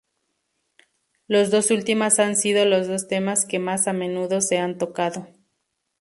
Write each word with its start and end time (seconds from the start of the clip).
Las 1.27 1.51
dos 1.51 1.69
últimas 1.69 2.17
han 2.17 2.35
sido 2.35 2.65
los 2.65 3.07
temas 3.07 3.45
que 3.45 3.59
más 3.59 3.87
a 3.87 3.93
menudo 3.93 4.41
se 4.41 4.57
han 4.57 4.79
tocado. 4.79 5.27